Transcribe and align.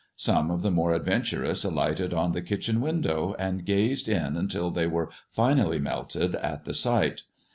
Some 0.15 0.49
of 0.49 0.63
the 0.63 0.71
more 0.71 0.93
adventurous 0.93 1.63
alighted 1.63 2.11
on 2.11 2.31
the 2.31 2.41
kitchen 2.41 2.81
window 2.81 3.35
and 3.37 3.63
gazed 3.63 4.09
in 4.09 4.35
until 4.35 4.71
they 4.71 4.87
were 4.87 5.11
finally 5.29 5.77
melted 5.77 6.33
at 6.37 6.65
the 6.65 6.73
sight. 6.73 7.21